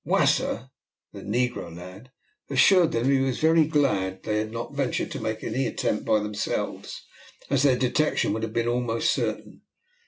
Wasser, 0.03 0.71
the 1.13 1.21
negro 1.21 1.71
lad, 1.77 2.09
assured 2.49 2.91
them 2.91 3.03
that 3.03 3.13
he 3.13 3.19
was 3.19 3.37
very 3.37 3.65
glad 3.67 4.23
they 4.23 4.39
had 4.39 4.51
not 4.51 4.75
ventured 4.75 5.11
to 5.11 5.19
make 5.19 5.41
the 5.41 5.67
attempt 5.67 6.05
by 6.05 6.17
themselves, 6.19 7.03
as 7.51 7.61
their 7.61 7.77
detection 7.77 8.33
would 8.33 8.41
have 8.41 8.51
been 8.51 8.67
almost 8.67 9.13
certain. 9.13 9.61